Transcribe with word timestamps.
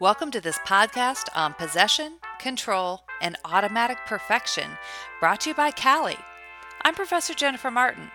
Welcome 0.00 0.30
to 0.30 0.40
this 0.40 0.60
podcast 0.60 1.24
on 1.34 1.54
possession, 1.54 2.18
control, 2.38 3.02
and 3.20 3.36
automatic 3.44 3.98
perfection, 4.06 4.78
brought 5.18 5.40
to 5.40 5.50
you 5.50 5.56
by 5.56 5.72
CALI. 5.72 6.18
I'm 6.82 6.94
Professor 6.94 7.34
Jennifer 7.34 7.68
Martin. 7.68 8.12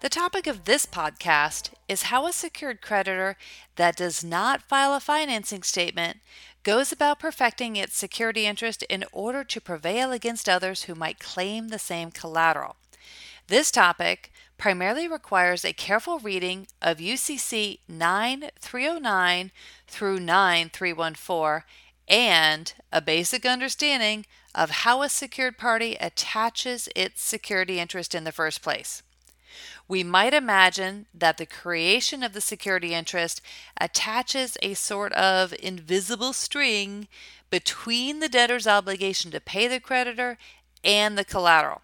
The 0.00 0.08
topic 0.08 0.46
of 0.46 0.64
this 0.64 0.86
podcast 0.86 1.68
is 1.86 2.04
how 2.04 2.26
a 2.26 2.32
secured 2.32 2.80
creditor 2.80 3.36
that 3.76 3.94
does 3.94 4.24
not 4.24 4.62
file 4.62 4.94
a 4.94 5.00
financing 5.00 5.62
statement 5.62 6.20
goes 6.62 6.92
about 6.92 7.20
perfecting 7.20 7.76
its 7.76 7.94
security 7.94 8.46
interest 8.46 8.82
in 8.84 9.04
order 9.12 9.44
to 9.44 9.60
prevail 9.60 10.12
against 10.12 10.48
others 10.48 10.84
who 10.84 10.94
might 10.94 11.20
claim 11.20 11.68
the 11.68 11.78
same 11.78 12.10
collateral. 12.10 12.76
This 13.52 13.70
topic 13.70 14.32
primarily 14.56 15.06
requires 15.06 15.62
a 15.62 15.74
careful 15.74 16.18
reading 16.18 16.68
of 16.80 16.96
UCC 16.96 17.80
9309 17.86 19.52
through 19.86 20.20
9314 20.20 21.62
and 22.08 22.72
a 22.90 23.02
basic 23.02 23.44
understanding 23.44 24.24
of 24.54 24.70
how 24.70 25.02
a 25.02 25.10
secured 25.10 25.58
party 25.58 25.98
attaches 26.00 26.88
its 26.96 27.22
security 27.22 27.78
interest 27.78 28.14
in 28.14 28.24
the 28.24 28.32
first 28.32 28.62
place. 28.62 29.02
We 29.86 30.02
might 30.02 30.32
imagine 30.32 31.04
that 31.12 31.36
the 31.36 31.44
creation 31.44 32.22
of 32.22 32.32
the 32.32 32.40
security 32.40 32.94
interest 32.94 33.42
attaches 33.78 34.56
a 34.62 34.72
sort 34.72 35.12
of 35.12 35.52
invisible 35.62 36.32
string 36.32 37.06
between 37.50 38.20
the 38.20 38.30
debtor's 38.30 38.66
obligation 38.66 39.30
to 39.32 39.40
pay 39.40 39.68
the 39.68 39.78
creditor 39.78 40.38
and 40.82 41.18
the 41.18 41.24
collateral. 41.26 41.82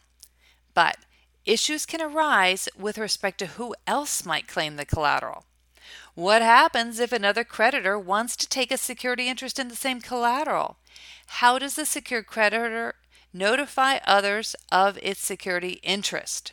But 0.73 0.96
issues 1.45 1.87
can 1.87 2.01
arise 2.01 2.69
with 2.78 2.98
respect 2.98 3.38
to 3.38 3.46
who 3.46 3.74
else 3.87 4.24
might 4.24 4.48
claim 4.48 4.77
the 4.77 4.84
collateral. 4.84 5.45
What 6.15 6.42
happens 6.42 6.98
if 6.98 7.12
another 7.12 7.45
creditor 7.45 7.98
wants 7.98 8.37
to 8.37 8.48
take 8.48 8.73
a 8.73 8.77
security 8.77 9.29
interest 9.29 9.59
in 9.59 9.69
the 9.69 9.77
same 9.77 10.01
collateral? 10.01 10.77
How 11.27 11.59
does 11.59 11.77
the 11.77 11.87
secured 11.87 12.27
creditor 12.27 12.95
notify 13.32 13.99
others 14.04 14.57
of 14.73 14.99
its 15.01 15.21
security 15.21 15.80
interest? 15.82 16.52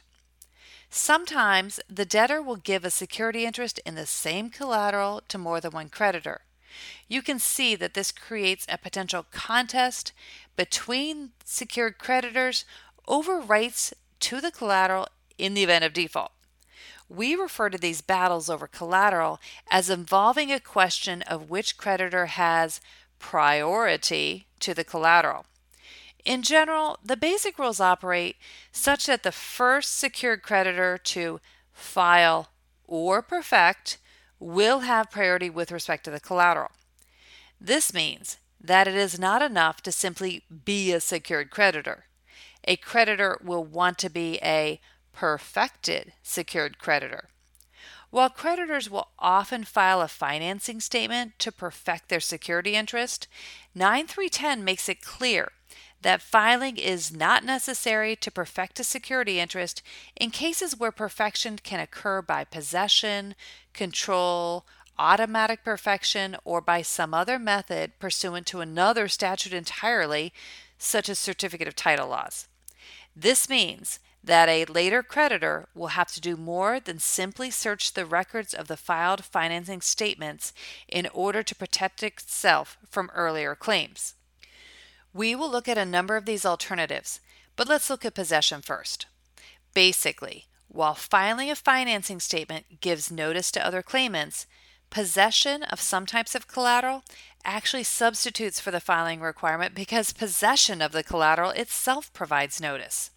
Sometimes 0.89 1.79
the 1.89 2.05
debtor 2.05 2.41
will 2.41 2.55
give 2.55 2.85
a 2.85 2.91
security 2.91 3.45
interest 3.45 3.79
in 3.85 3.95
the 3.95 4.05
same 4.05 4.49
collateral 4.49 5.21
to 5.27 5.37
more 5.37 5.59
than 5.59 5.71
one 5.71 5.89
creditor. 5.89 6.41
You 7.07 7.21
can 7.21 7.39
see 7.39 7.75
that 7.75 7.93
this 7.93 8.11
creates 8.11 8.65
a 8.69 8.77
potential 8.77 9.25
contest 9.31 10.13
between 10.55 11.31
secured 11.43 11.97
creditors 11.97 12.65
over 13.07 13.39
rights 13.39 13.93
to 14.25 14.41
the 14.41 14.49
collateral 14.49 15.07
in 15.37 15.53
the 15.53 15.61
event 15.61 15.85
of 15.85 15.93
default. 15.93 16.31
We 17.07 17.35
refer 17.35 17.69
to 17.69 17.77
these 17.77 18.01
battles 18.01 18.49
over 18.49 18.65
collateral 18.65 19.39
as 19.69 19.87
involving 19.87 20.51
a 20.51 20.59
question 20.59 21.21
of 21.21 21.51
which 21.51 21.77
creditor 21.77 22.25
has 22.25 22.81
priority 23.19 24.47
to 24.61 24.73
the 24.73 24.83
collateral. 24.83 25.45
In 26.25 26.41
general, 26.41 26.97
the 27.05 27.15
basic 27.15 27.59
rules 27.59 27.79
operate 27.79 28.37
such 28.71 29.05
that 29.05 29.21
the 29.21 29.31
first 29.31 29.95
secured 29.95 30.41
creditor 30.41 30.97
to 30.97 31.39
file 31.71 32.49
or 32.87 33.21
perfect 33.21 33.99
will 34.39 34.79
have 34.79 35.11
priority 35.11 35.51
with 35.51 35.71
respect 35.71 36.03
to 36.05 36.09
the 36.09 36.19
collateral. 36.19 36.71
This 37.61 37.93
means 37.93 38.37
that 38.59 38.87
it 38.87 38.95
is 38.95 39.19
not 39.19 39.43
enough 39.43 39.83
to 39.83 39.91
simply 39.91 40.45
be 40.65 40.91
a 40.91 40.99
secured 40.99 41.51
creditor 41.51 42.05
a 42.65 42.75
creditor 42.75 43.39
will 43.43 43.63
want 43.63 43.97
to 43.99 44.09
be 44.09 44.39
a 44.43 44.79
perfected 45.13 46.13
secured 46.21 46.77
creditor. 46.77 47.29
While 48.09 48.29
creditors 48.29 48.89
will 48.89 49.09
often 49.19 49.63
file 49.63 50.01
a 50.01 50.07
financing 50.07 50.79
statement 50.79 51.37
to 51.39 51.51
perfect 51.51 52.09
their 52.09 52.19
security 52.19 52.75
interest, 52.75 53.27
9310 53.73 54.63
makes 54.63 54.87
it 54.87 55.01
clear 55.01 55.51
that 56.01 56.21
filing 56.21 56.77
is 56.77 57.11
not 57.11 57.43
necessary 57.43 58.15
to 58.15 58.31
perfect 58.31 58.79
a 58.79 58.83
security 58.83 59.39
interest 59.39 59.81
in 60.15 60.29
cases 60.29 60.77
where 60.77 60.91
perfection 60.91 61.57
can 61.57 61.79
occur 61.79 62.21
by 62.21 62.43
possession, 62.43 63.35
control, 63.73 64.65
automatic 64.97 65.63
perfection, 65.63 66.37
or 66.45 66.61
by 66.61 66.81
some 66.81 67.13
other 67.13 67.39
method 67.39 67.99
pursuant 67.99 68.45
to 68.47 68.61
another 68.61 69.07
statute 69.07 69.53
entirely, 69.53 70.31
such 70.77 71.09
as 71.09 71.19
certificate 71.19 71.67
of 71.67 71.75
title 71.75 72.07
laws. 72.07 72.47
This 73.15 73.49
means 73.49 73.99
that 74.23 74.49
a 74.49 74.65
later 74.65 75.03
creditor 75.03 75.67
will 75.75 75.87
have 75.87 76.11
to 76.11 76.21
do 76.21 76.35
more 76.35 76.79
than 76.79 76.99
simply 76.99 77.51
search 77.51 77.93
the 77.93 78.05
records 78.05 78.53
of 78.53 78.67
the 78.67 78.77
filed 78.77 79.23
financing 79.23 79.81
statements 79.81 80.51
in 80.87 81.07
order 81.13 81.43
to 81.43 81.55
protect 81.55 82.01
itself 82.01 82.77
from 82.89 83.11
earlier 83.13 83.55
claims. 83.55 84.15
We 85.13 85.35
will 85.35 85.49
look 85.49 85.67
at 85.67 85.77
a 85.77 85.85
number 85.85 86.17
of 86.17 86.25
these 86.25 86.45
alternatives, 86.45 87.19
but 87.55 87.69
let's 87.69 87.89
look 87.89 88.03
at 88.03 88.15
possession 88.15 88.61
first. 88.61 89.05
Basically, 89.73 90.45
while 90.67 90.95
filing 90.95 91.49
a 91.49 91.55
financing 91.55 92.19
statement 92.19 92.81
gives 92.81 93.11
notice 93.11 93.51
to 93.51 93.65
other 93.65 93.81
claimants, 93.81 94.47
possession 94.95 95.61
of 95.63 95.81
some 95.81 96.05
types 96.05 96.35
of 96.35 96.47
collateral 96.47 97.03
actually 97.43 97.83
substitutes 97.83 98.61
for 98.61 98.71
the 98.71 98.79
filing 98.79 99.19
requirement 99.19 99.75
because 99.75 100.13
possession 100.13 100.81
of 100.81 100.93
the 100.93 101.03
collateral 101.03 101.49
itself 101.49 102.13
provides 102.13 102.61
notice. 102.61 103.11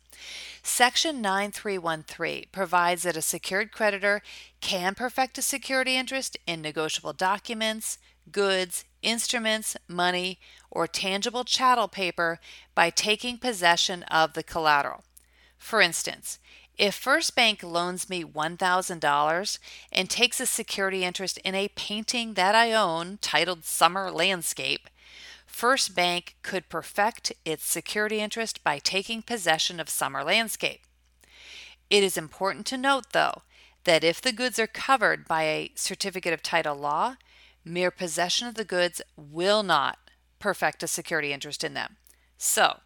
Section 0.60 1.22
9313 1.22 2.46
provides 2.50 3.04
that 3.04 3.16
a 3.16 3.22
secured 3.22 3.70
creditor 3.70 4.22
can 4.60 4.96
perfect 4.96 5.38
a 5.38 5.42
security 5.42 5.94
interest 5.94 6.36
in 6.48 6.60
negotiable 6.60 7.12
documents, 7.12 7.98
goods, 8.32 8.84
instruments, 9.00 9.76
money, 9.86 10.40
or 10.72 10.88
tangible 10.88 11.44
chattel 11.44 11.86
paper 11.86 12.40
by 12.74 12.90
taking 12.90 13.38
possession 13.38 14.02
of 14.02 14.32
the 14.32 14.42
collateral. 14.42 15.04
For 15.56 15.80
instance, 15.80 16.40
if 16.78 16.94
First 16.94 17.34
Bank 17.34 17.62
loans 17.62 18.08
me 18.08 18.24
$1,000 18.24 19.58
and 19.90 20.08
takes 20.08 20.40
a 20.40 20.46
security 20.46 21.04
interest 21.04 21.38
in 21.38 21.54
a 21.54 21.68
painting 21.68 22.34
that 22.34 22.54
I 22.54 22.72
own 22.72 23.18
titled 23.20 23.64
Summer 23.64 24.10
Landscape, 24.10 24.88
First 25.44 25.96
Bank 25.96 26.36
could 26.42 26.68
perfect 26.68 27.32
its 27.44 27.66
security 27.66 28.20
interest 28.20 28.62
by 28.62 28.78
taking 28.78 29.22
possession 29.22 29.80
of 29.80 29.88
Summer 29.88 30.22
Landscape. 30.22 30.82
It 31.90 32.04
is 32.04 32.16
important 32.16 32.64
to 32.66 32.78
note, 32.78 33.12
though, 33.12 33.42
that 33.84 34.04
if 34.04 34.20
the 34.20 34.32
goods 34.32 34.58
are 34.58 34.68
covered 34.68 35.26
by 35.26 35.42
a 35.44 35.72
certificate 35.74 36.32
of 36.32 36.42
title 36.42 36.76
law, 36.76 37.16
mere 37.64 37.90
possession 37.90 38.46
of 38.46 38.54
the 38.54 38.64
goods 38.64 39.02
will 39.16 39.64
not 39.64 39.98
perfect 40.38 40.82
a 40.82 40.86
security 40.86 41.32
interest 41.32 41.64
in 41.64 41.74
them. 41.74 41.96
So, 42.36 42.80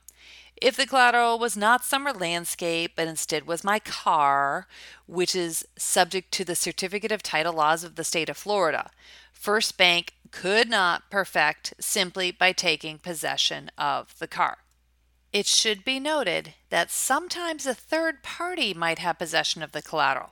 if 0.63 0.77
the 0.77 0.87
collateral 0.87 1.41
was 1.41 1.57
not 1.57 1.85
summer 1.85 2.13
landscape, 2.13 2.93
but 2.95 3.09
instead 3.09 3.47
was 3.47 3.65
my 3.65 3.81
car, 3.81 4.69
which 5.07 5.35
is 5.35 5.67
subject 5.77 6.31
to 6.33 6.45
the 6.45 6.55
certificate 6.55 7.11
of 7.11 7.23
title 7.23 7.53
laws 7.53 7.83
of 7.83 7.97
the 7.97 8.05
state 8.05 8.29
of 8.29 8.37
Florida, 8.37 8.91
First 9.33 9.77
Bank 9.77 10.15
could 10.31 10.71
not 10.71 11.11
perfect 11.11 11.75
simply 11.81 12.31
by 12.31 12.53
taking 12.53 12.99
possession 12.99 13.73
of 13.77 14.17
the 14.21 14.29
car. 14.29 14.59
It 15.33 15.47
should 15.47 15.85
be 15.85 15.99
noted 15.99 16.55
that 16.71 16.93
sometimes 16.93 17.67
a 17.67 17.75
third 17.75 18.23
party 18.23 18.73
might 18.73 19.01
have 19.01 19.19
possession 19.19 19.63
of 19.63 19.73
the 19.73 19.83
collateral. 19.83 20.31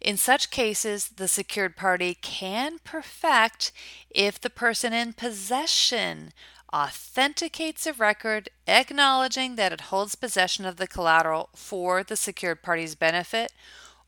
In 0.00 0.16
such 0.16 0.50
cases, 0.50 1.08
the 1.08 1.28
secured 1.28 1.76
party 1.76 2.14
can 2.20 2.78
perfect 2.84 3.72
if 4.10 4.40
the 4.40 4.50
person 4.50 4.92
in 4.92 5.14
possession 5.14 6.32
authenticates 6.74 7.86
a 7.86 7.92
record 7.92 8.48
acknowledging 8.66 9.54
that 9.54 9.72
it 9.72 9.82
holds 9.82 10.16
possession 10.16 10.64
of 10.64 10.76
the 10.76 10.88
collateral 10.88 11.48
for 11.54 12.02
the 12.02 12.16
secured 12.16 12.62
party's 12.62 12.96
benefit, 12.96 13.52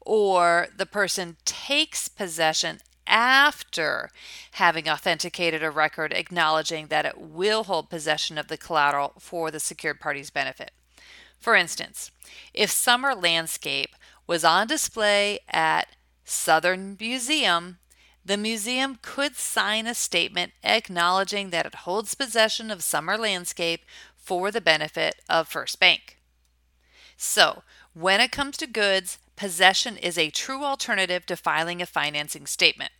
or 0.00 0.66
the 0.76 0.86
person 0.86 1.36
takes 1.44 2.08
possession 2.08 2.80
after 3.06 4.10
having 4.52 4.88
authenticated 4.88 5.62
a 5.62 5.70
record 5.70 6.12
acknowledging 6.12 6.88
that 6.88 7.06
it 7.06 7.16
will 7.18 7.64
hold 7.64 7.88
possession 7.88 8.36
of 8.36 8.48
the 8.48 8.56
collateral 8.56 9.12
for 9.20 9.52
the 9.52 9.60
secured 9.60 10.00
party's 10.00 10.30
benefit. 10.30 10.72
For 11.38 11.54
instance, 11.54 12.10
if 12.52 12.70
Summer 12.70 13.14
Landscape 13.14 13.94
was 14.26 14.44
on 14.44 14.66
display 14.66 15.38
at 15.48 15.94
Southern 16.24 16.96
Museum 16.98 17.78
the 18.26 18.36
museum 18.36 18.98
could 19.02 19.36
sign 19.36 19.86
a 19.86 19.94
statement 19.94 20.52
acknowledging 20.64 21.50
that 21.50 21.64
it 21.64 21.74
holds 21.76 22.14
possession 22.14 22.72
of 22.72 22.82
summer 22.82 23.16
landscape 23.16 23.84
for 24.16 24.50
the 24.50 24.60
benefit 24.60 25.22
of 25.30 25.46
First 25.46 25.78
Bank. 25.78 26.18
So, 27.16 27.62
when 27.94 28.20
it 28.20 28.32
comes 28.32 28.56
to 28.56 28.66
goods, 28.66 29.18
possession 29.36 29.96
is 29.96 30.18
a 30.18 30.30
true 30.30 30.64
alternative 30.64 31.24
to 31.26 31.36
filing 31.36 31.80
a 31.80 31.86
financing 31.86 32.46
statement. 32.46 32.90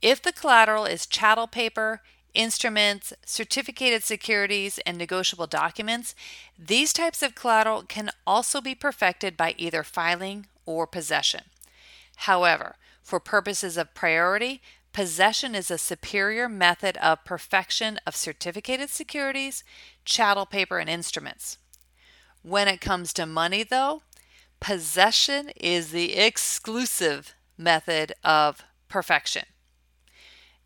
If 0.00 0.22
the 0.22 0.32
collateral 0.32 0.84
is 0.84 1.06
chattel 1.06 1.48
paper, 1.48 2.02
instruments, 2.32 3.12
certificated 3.24 4.04
securities, 4.04 4.78
and 4.86 4.96
negotiable 4.96 5.48
documents, 5.48 6.14
these 6.56 6.92
types 6.92 7.20
of 7.20 7.34
collateral 7.34 7.82
can 7.82 8.10
also 8.24 8.60
be 8.60 8.76
perfected 8.76 9.36
by 9.36 9.56
either 9.58 9.82
filing 9.82 10.46
or 10.66 10.86
possession. 10.86 11.42
However, 12.18 12.76
for 13.06 13.20
purposes 13.20 13.76
of 13.76 13.94
priority, 13.94 14.60
possession 14.92 15.54
is 15.54 15.70
a 15.70 15.78
superior 15.78 16.48
method 16.48 16.96
of 16.96 17.24
perfection 17.24 18.00
of 18.04 18.16
certificated 18.16 18.90
securities, 18.90 19.62
chattel 20.04 20.44
paper, 20.44 20.80
and 20.80 20.90
instruments. 20.90 21.58
When 22.42 22.66
it 22.66 22.80
comes 22.80 23.12
to 23.12 23.24
money, 23.24 23.62
though, 23.62 24.02
possession 24.58 25.50
is 25.54 25.92
the 25.92 26.16
exclusive 26.16 27.36
method 27.56 28.12
of 28.24 28.64
perfection. 28.88 29.44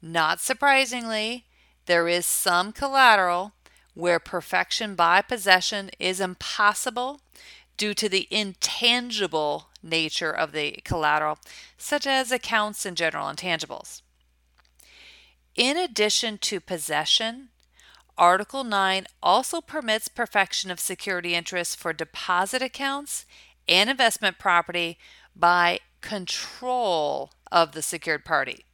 Not 0.00 0.40
surprisingly, 0.40 1.44
there 1.84 2.08
is 2.08 2.24
some 2.24 2.72
collateral 2.72 3.52
where 3.92 4.18
perfection 4.18 4.94
by 4.94 5.20
possession 5.20 5.90
is 5.98 6.20
impossible 6.20 7.20
due 7.76 7.92
to 7.92 8.08
the 8.08 8.26
intangible 8.30 9.69
nature 9.82 10.30
of 10.30 10.52
the 10.52 10.80
collateral, 10.84 11.38
such 11.76 12.06
as 12.06 12.30
accounts 12.30 12.84
and 12.84 12.96
general 12.96 13.26
intangibles. 13.26 14.02
In 15.54 15.76
addition 15.76 16.38
to 16.38 16.60
possession, 16.60 17.48
Article 18.16 18.64
9 18.64 19.06
also 19.22 19.60
permits 19.60 20.08
perfection 20.08 20.70
of 20.70 20.78
security 20.78 21.34
interests 21.34 21.74
for 21.74 21.92
deposit 21.92 22.60
accounts 22.60 23.24
and 23.66 23.88
investment 23.88 24.38
property 24.38 24.98
by 25.34 25.80
control 26.00 27.30
of 27.50 27.72
the 27.72 27.82
secured 27.82 28.24
party. 28.24 28.64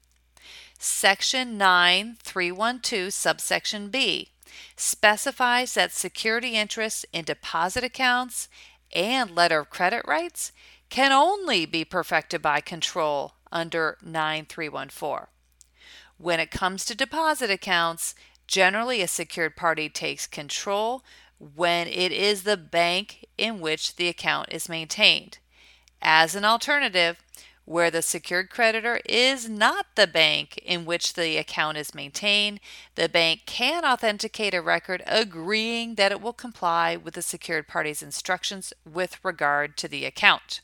Section 0.79 1.57
9312, 1.57 3.13
subsection 3.13 3.89
B, 3.89 4.31
specifies 4.77 5.75
that 5.75 5.93
security 5.93 6.55
interests 6.55 7.05
in 7.13 7.25
deposit 7.25 7.85
accounts 7.85 8.49
and 8.95 9.31
letter 9.31 9.61
of 9.61 9.71
credit 9.71 10.03
rights 10.07 10.53
can 10.89 11.13
only 11.13 11.67
be 11.67 11.85
perfected 11.85 12.43
by 12.43 12.61
control 12.61 13.35
under 13.53 13.99
9314. 14.03 15.27
When 16.19 16.41
it 16.41 16.51
comes 16.51 16.85
to 16.87 16.95
deposit 16.95 17.51
accounts, 17.51 18.15
generally 18.47 19.03
a 19.03 19.09
secured 19.09 19.57
party 19.57 19.89
takes 19.89 20.27
control 20.27 21.05
when 21.39 21.87
it 21.89 22.13
is 22.13 22.45
the 22.45 22.57
bank 22.57 23.27
in 23.37 23.61
which 23.61 23.97
the 23.97 24.09
account 24.09 24.49
is 24.51 24.69
maintained. 24.69 25.39
As 26.01 26.35
an 26.35 26.45
alternative, 26.45 27.21
where 27.67 27.91
the 27.91 28.01
secured 28.01 28.49
creditor 28.49 29.01
is 29.05 29.49
not 29.49 29.87
the 29.97 30.07
bank 30.07 30.57
in 30.59 30.85
which 30.85 31.15
the 31.15 31.37
account 31.37 31.77
is 31.77 31.95
maintained, 31.95 32.61
the 32.95 33.09
bank 33.09 33.43
can 33.45 33.85
authenticate 33.85 34.55
a 34.55 34.63
record 34.63 35.03
agreeing 35.07 35.97
that 35.97 36.13
it 36.13 36.21
will 36.21 36.33
comply 36.33 36.97
with 36.97 37.15
the 37.15 37.23
secured 37.23 37.67
party's 37.67 38.03
instructions 38.03 38.73
with 38.91 39.23
regard 39.25 39.77
to 39.77 39.89
the 39.89 40.05
account. 40.05 40.61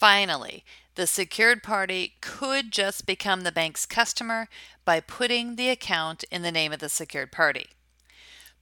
Finally, 0.00 0.64
the 0.94 1.06
secured 1.06 1.62
party 1.62 2.14
could 2.22 2.70
just 2.70 3.04
become 3.04 3.42
the 3.42 3.52
bank's 3.52 3.84
customer 3.84 4.48
by 4.86 4.98
putting 4.98 5.56
the 5.56 5.68
account 5.68 6.24
in 6.30 6.40
the 6.40 6.50
name 6.50 6.72
of 6.72 6.80
the 6.80 6.88
secured 6.88 7.30
party. 7.30 7.66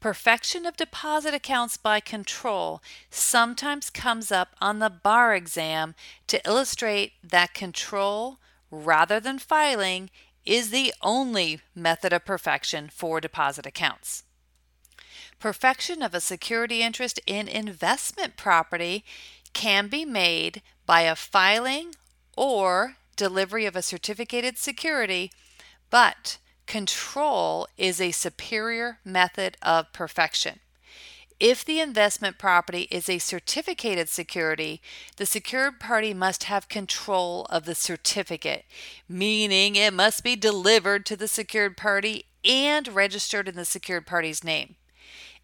Perfection 0.00 0.67
of 0.67 0.76
deposit 0.76 1.35
accounts 1.35 1.76
by 1.76 2.00
control 2.00 2.82
sometimes 3.08 3.88
comes 3.88 4.32
up 4.32 4.56
on 4.61 4.81
the 4.81 4.90
bar 4.90 5.32
exam 5.32 5.94
to 6.26 6.44
illustrate 6.44 7.12
that 7.23 7.55
control, 7.55 8.38
rather 8.69 9.20
than 9.20 9.38
filing, 9.38 10.11
is 10.44 10.70
the 10.70 10.93
only 11.02 11.61
method 11.73 12.12
of 12.12 12.25
perfection 12.25 12.90
for 12.93 13.20
deposit 13.20 13.64
accounts. 13.64 14.25
Perfection 15.38 16.02
of 16.02 16.14
a 16.14 16.20
security 16.20 16.82
interest 16.82 17.20
in 17.25 17.46
investment 17.46 18.37
property 18.37 19.05
can 19.58 19.88
be 19.88 20.05
made 20.05 20.62
by 20.87 21.00
a 21.00 21.16
filing 21.16 21.94
or 22.37 22.96
delivery 23.16 23.66
of 23.66 23.76
a 23.76 23.82
certificated 23.82 24.56
security, 24.56 25.32
but 25.90 26.38
Control 26.69 27.66
is 27.78 27.99
a 27.99 28.10
superior 28.10 28.99
method 29.02 29.56
of 29.62 29.90
perfection. 29.94 30.60
If 31.40 31.64
the 31.64 31.81
investment 31.81 32.37
property 32.37 32.88
is 32.90 33.08
a 33.08 33.19
certificated 33.19 34.10
security, 34.10 34.82
the 35.16 35.25
secured 35.25 35.81
party 35.81 36.12
must 36.12 36.44
have 36.44 36.69
control 36.69 37.46
of 37.46 37.64
the 37.64 37.75
certificate, 37.75 38.66
meaning 39.08 39.76
it 39.76 39.94
must 39.94 40.22
be 40.22 40.37
delivered 40.37 41.06
to 41.06 41.16
the 41.16 41.28
secured 41.28 41.78
party 41.78 42.26
and 42.44 42.87
registered 42.88 43.49
in 43.49 43.56
the 43.56 43.64
secured 43.64 44.06
party's 44.06 44.44
name. 44.44 44.76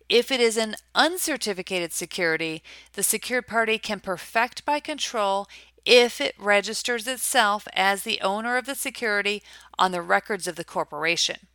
If 0.09 0.31
it 0.31 0.41
is 0.41 0.57
an 0.57 0.77
uncertificated 0.95 1.93
security, 1.93 2.63
the 2.93 3.03
secured 3.03 3.47
party 3.47 3.79
can 3.79 4.01
perfect 4.01 4.65
by 4.65 4.81
control 4.81 5.49
if 5.85 6.21
it 6.21 6.35
registers 6.39 7.07
itself 7.07 7.67
as 7.75 8.03
the 8.03 8.21
owner 8.21 8.57
of 8.57 8.67
the 8.67 8.75
security 8.75 9.43
on 9.79 9.93
the 9.93 10.03
records 10.03 10.47
of 10.47 10.57
the 10.57 10.65
corporation. 10.65 11.47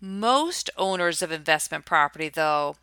Most 0.00 0.70
owners 0.76 1.22
of 1.22 1.30
investment 1.30 1.84
property, 1.84 2.28
though, 2.28 2.76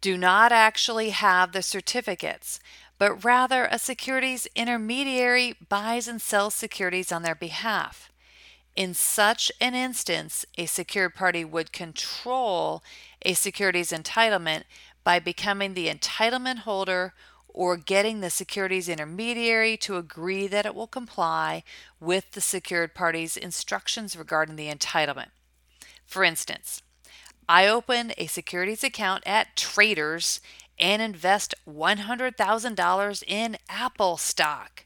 do 0.00 0.18
not 0.18 0.52
actually 0.52 1.10
have 1.10 1.52
the 1.52 1.62
certificates, 1.62 2.60
but 2.98 3.24
rather 3.24 3.64
a 3.64 3.78
securities 3.78 4.46
intermediary 4.54 5.54
buys 5.68 6.06
and 6.06 6.20
sells 6.20 6.54
securities 6.54 7.10
on 7.10 7.22
their 7.22 7.34
behalf. 7.34 8.10
In 8.74 8.92
such 8.92 9.50
an 9.58 9.74
instance, 9.74 10.44
a 10.58 10.66
secured 10.66 11.14
party 11.14 11.44
would 11.44 11.72
control 11.72 12.82
a 13.26 13.34
securities 13.34 13.90
entitlement 13.90 14.62
by 15.02 15.18
becoming 15.18 15.74
the 15.74 15.88
entitlement 15.88 16.58
holder 16.58 17.12
or 17.48 17.76
getting 17.76 18.20
the 18.20 18.30
securities 18.30 18.88
intermediary 18.88 19.76
to 19.78 19.96
agree 19.96 20.46
that 20.46 20.64
it 20.64 20.74
will 20.74 20.86
comply 20.86 21.64
with 21.98 22.30
the 22.32 22.40
secured 22.40 22.94
party's 22.94 23.36
instructions 23.36 24.16
regarding 24.16 24.54
the 24.54 24.72
entitlement. 24.72 25.30
For 26.06 26.22
instance, 26.22 26.82
I 27.48 27.66
open 27.66 28.12
a 28.16 28.26
securities 28.26 28.84
account 28.84 29.24
at 29.26 29.56
Traders 29.56 30.40
and 30.78 31.02
invest 31.02 31.54
$100,000 31.68 33.24
in 33.26 33.56
Apple 33.68 34.16
stock. 34.18 34.84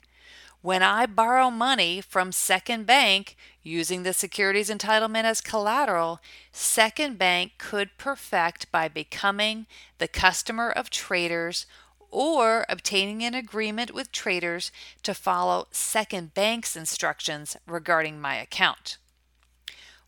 When 0.62 0.82
I 0.82 1.06
borrow 1.06 1.50
money 1.50 2.00
from 2.00 2.32
Second 2.32 2.86
Bank 2.86 3.36
using 3.62 4.02
the 4.02 4.12
securities 4.12 4.70
entitlement 4.70 5.24
as 5.24 5.40
collateral, 5.40 6.20
Second 6.52 7.18
Bank 7.18 7.52
could 7.58 7.96
perfect 7.98 8.70
by 8.72 8.88
becoming 8.88 9.66
the 9.98 10.08
customer 10.08 10.70
of 10.70 10.90
traders 10.90 11.66
or 12.10 12.66
obtaining 12.68 13.22
an 13.22 13.34
agreement 13.34 13.92
with 13.92 14.10
traders 14.10 14.72
to 15.02 15.14
follow 15.14 15.68
Second 15.70 16.34
Bank's 16.34 16.74
instructions 16.74 17.56
regarding 17.66 18.20
my 18.20 18.36
account. 18.36 18.96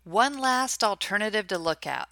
One 0.05 0.39
last 0.39 0.83
alternative 0.83 1.47
to 1.49 1.59
look 1.59 1.87
at. 1.87 2.09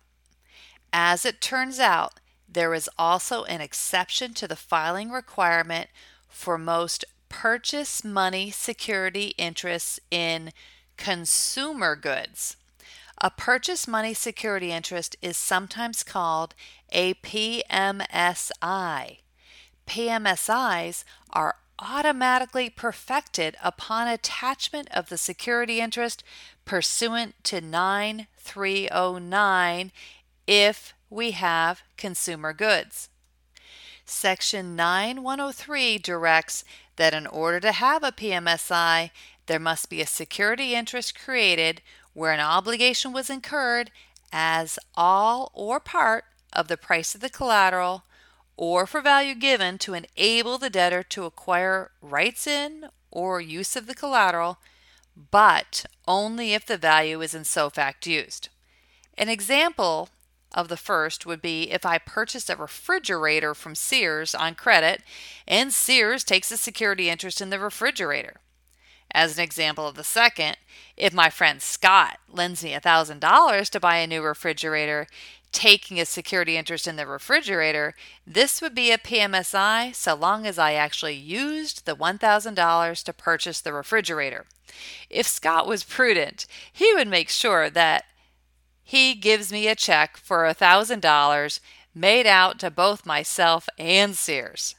As 0.92 1.24
it 1.24 1.40
turns 1.40 1.80
out, 1.80 2.20
there 2.48 2.74
is 2.74 2.90
also 2.98 3.44
an 3.44 3.60
exception 3.60 4.34
to 4.34 4.46
the 4.46 4.56
filing 4.56 5.10
requirement 5.10 5.88
for 6.28 6.58
most 6.58 7.04
purchase 7.28 8.04
money 8.04 8.50
security 8.50 9.34
interests 9.38 10.00
in 10.10 10.52
consumer 11.00 11.96
goods. 11.96 12.56
A 13.18 13.28
purchase 13.30 13.88
money 13.88 14.14
security 14.14 14.70
interest 14.70 15.16
is 15.20 15.36
sometimes 15.36 16.04
called 16.04 16.54
a 16.92 17.14
PMSI. 17.14 19.18
PMSIs 19.86 21.04
are 21.30 21.56
automatically 21.78 22.68
perfected 22.68 23.56
upon 23.62 24.06
attachment 24.06 24.88
of 24.92 25.08
the 25.08 25.16
security 25.16 25.80
interest 25.80 26.22
pursuant 26.66 27.34
to 27.44 27.62
9309 27.62 29.92
if 30.46 30.92
we 31.08 31.30
have 31.30 31.82
consumer 31.96 32.52
goods. 32.52 33.08
Section 34.04 34.76
9103 34.76 35.96
directs 35.98 36.62
that 36.96 37.14
in 37.14 37.26
order 37.26 37.58
to 37.60 37.72
have 37.72 38.04
a 38.04 38.12
PMSI, 38.12 39.10
there 39.50 39.58
must 39.58 39.90
be 39.90 40.00
a 40.00 40.06
security 40.06 40.76
interest 40.76 41.18
created 41.18 41.82
where 42.12 42.30
an 42.30 42.38
obligation 42.38 43.12
was 43.12 43.28
incurred 43.28 43.90
as 44.32 44.78
all 44.94 45.50
or 45.54 45.80
part 45.80 46.22
of 46.52 46.68
the 46.68 46.76
price 46.76 47.16
of 47.16 47.20
the 47.20 47.28
collateral 47.28 48.04
or 48.56 48.86
for 48.86 49.00
value 49.00 49.34
given 49.34 49.76
to 49.76 49.92
enable 49.92 50.56
the 50.56 50.70
debtor 50.70 51.02
to 51.02 51.24
acquire 51.24 51.90
rights 52.00 52.46
in 52.46 52.86
or 53.10 53.40
use 53.40 53.74
of 53.74 53.88
the 53.88 53.94
collateral, 53.94 54.58
but 55.32 55.84
only 56.06 56.54
if 56.54 56.64
the 56.64 56.76
value 56.76 57.20
is 57.20 57.34
in 57.34 57.42
so 57.42 57.68
fact 57.68 58.06
used. 58.06 58.50
An 59.18 59.28
example 59.28 60.10
of 60.54 60.68
the 60.68 60.76
first 60.76 61.26
would 61.26 61.42
be 61.42 61.72
if 61.72 61.84
I 61.84 61.98
purchased 61.98 62.50
a 62.50 62.54
refrigerator 62.54 63.56
from 63.56 63.74
Sears 63.74 64.32
on 64.32 64.54
credit 64.54 65.02
and 65.48 65.72
Sears 65.72 66.22
takes 66.22 66.52
a 66.52 66.56
security 66.56 67.10
interest 67.10 67.40
in 67.40 67.50
the 67.50 67.58
refrigerator. 67.58 68.36
As 69.12 69.36
an 69.36 69.44
example 69.44 69.86
of 69.86 69.96
the 69.96 70.04
second, 70.04 70.56
if 70.96 71.12
my 71.12 71.30
friend 71.30 71.60
Scott 71.60 72.18
lends 72.28 72.62
me 72.62 72.72
$1,000 72.72 73.70
to 73.70 73.80
buy 73.80 73.96
a 73.96 74.06
new 74.06 74.22
refrigerator, 74.22 75.06
taking 75.52 75.98
a 76.00 76.06
security 76.06 76.56
interest 76.56 76.86
in 76.86 76.96
the 76.96 77.06
refrigerator, 77.06 77.94
this 78.26 78.62
would 78.62 78.74
be 78.74 78.92
a 78.92 78.98
PMSI 78.98 79.94
so 79.94 80.14
long 80.14 80.46
as 80.46 80.58
I 80.58 80.74
actually 80.74 81.16
used 81.16 81.86
the 81.86 81.96
$1,000 81.96 83.04
to 83.04 83.12
purchase 83.12 83.60
the 83.60 83.72
refrigerator. 83.72 84.46
If 85.08 85.26
Scott 85.26 85.66
was 85.66 85.82
prudent, 85.82 86.46
he 86.72 86.94
would 86.94 87.08
make 87.08 87.28
sure 87.28 87.68
that 87.70 88.04
he 88.82 89.14
gives 89.14 89.52
me 89.52 89.66
a 89.68 89.74
check 89.74 90.16
for 90.16 90.44
$1,000 90.44 91.60
made 91.94 92.26
out 92.26 92.58
to 92.60 92.70
both 92.70 93.04
myself 93.04 93.68
and 93.78 94.16
Sears. 94.16 94.76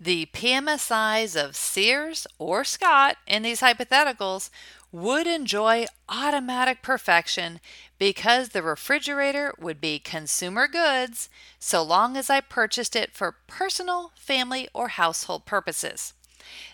The 0.00 0.26
PMSIs 0.26 1.42
of 1.42 1.56
Sears 1.56 2.26
or 2.38 2.64
Scott 2.64 3.16
in 3.26 3.42
these 3.42 3.60
hypotheticals 3.60 4.50
would 4.90 5.26
enjoy 5.26 5.86
automatic 6.08 6.82
perfection 6.82 7.60
because 7.98 8.50
the 8.50 8.62
refrigerator 8.62 9.52
would 9.58 9.80
be 9.80 9.98
consumer 9.98 10.68
goods 10.68 11.28
so 11.58 11.82
long 11.82 12.16
as 12.16 12.28
I 12.30 12.40
purchased 12.40 12.94
it 12.94 13.12
for 13.12 13.36
personal, 13.46 14.12
family, 14.16 14.68
or 14.72 14.88
household 14.88 15.46
purposes. 15.46 16.14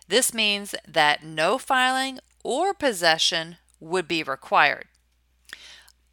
This 0.09 0.35
means 0.35 0.75
that 0.87 1.23
no 1.25 1.57
filing 1.57 2.19
or 2.43 2.75
possession 2.75 3.57
would 3.79 4.09
be 4.09 4.23
required. 4.23 4.87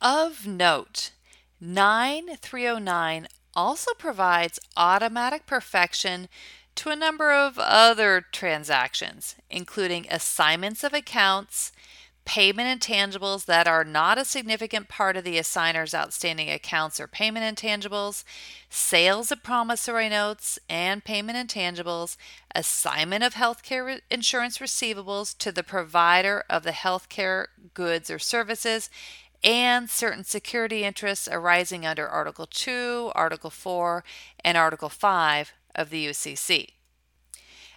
Of 0.02 0.46
note, 0.46 1.12
9309 1.60 3.28
also 3.56 3.92
provides 3.96 4.60
automatic 4.78 5.46
perfection 5.46 6.30
to 6.78 6.90
a 6.90 6.96
number 6.96 7.32
of 7.32 7.58
other 7.58 8.24
transactions, 8.32 9.36
including 9.50 10.06
assignments 10.10 10.84
of 10.84 10.94
accounts, 10.94 11.72
payment 12.24 12.82
intangibles 12.82 13.46
that 13.46 13.68
are 13.68 13.84
not 13.84 14.18
a 14.18 14.26
significant 14.26 14.88
part 14.88 15.18
of 15.18 15.24
the 15.24 15.40
assignor's 15.40 15.96
outstanding 15.96 16.52
accounts 16.52 17.00
or 17.00 17.08
payment 17.08 17.58
intangibles, 17.58 18.24
sales 18.70 19.32
of 19.32 19.42
promissory 19.42 20.08
notes 20.08 20.60
and 20.70 21.04
payment 21.04 21.38
intangibles, 21.38 22.16
assignment 22.54 23.24
of 23.24 23.34
healthcare 23.34 24.02
insurance 24.12 24.60
receivables 24.60 25.36
to 25.38 25.52
the 25.52 25.64
provider 25.64 26.44
of 26.50 26.64
the 26.64 26.72
healthcare 26.72 27.48
goods 27.74 28.12
or 28.12 28.20
services, 28.20 28.90
and 29.44 29.90
certain 29.90 30.24
security 30.24 30.84
interests 30.84 31.28
arising 31.32 31.86
under 31.86 32.08
Article 32.08 32.46
2, 32.46 33.12
Article 33.16 33.50
4, 33.50 34.04
and 34.44 34.58
Article 34.58 34.90
5 34.90 35.54
of 35.78 35.90
the 35.90 36.08
UCC. 36.08 36.70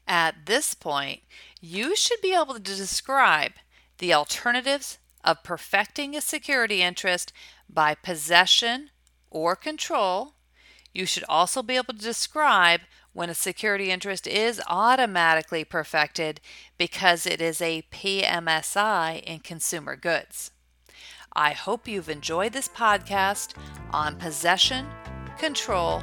At 0.08 0.46
this 0.46 0.74
point, 0.74 1.20
you 1.60 1.94
should 1.94 2.20
be 2.20 2.34
able 2.34 2.54
to 2.54 2.60
describe 2.60 3.52
the 3.98 4.14
alternatives 4.14 4.98
of 5.24 5.44
perfecting 5.44 6.16
a 6.16 6.20
security 6.20 6.82
interest 6.82 7.32
by 7.68 7.94
possession 7.94 8.90
or 9.30 9.54
control. 9.54 10.34
You 10.92 11.06
should 11.06 11.24
also 11.28 11.62
be 11.62 11.76
able 11.76 11.94
to 11.94 12.00
describe 12.00 12.80
when 13.12 13.30
a 13.30 13.34
security 13.34 13.90
interest 13.90 14.26
is 14.26 14.60
automatically 14.66 15.64
perfected 15.64 16.40
because 16.78 17.26
it 17.26 17.40
is 17.40 17.60
a 17.60 17.84
PMSI 17.92 19.22
in 19.22 19.40
consumer 19.40 19.96
goods. 19.96 20.50
I 21.32 21.52
hope 21.52 21.86
you've 21.86 22.08
enjoyed 22.08 22.52
this 22.52 22.68
podcast 22.68 23.54
on 23.92 24.16
possession, 24.16 24.86
control, 25.38 26.02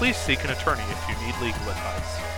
Please 0.00 0.16
seek 0.16 0.42
an 0.44 0.50
attorney 0.50 0.82
if 0.84 1.08
you 1.10 1.26
need 1.26 1.34
legal 1.42 1.68
advice. 1.68 2.29